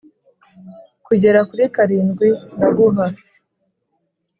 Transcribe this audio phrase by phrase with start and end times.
[1.05, 3.05] kugera kuri karindwi ndaguha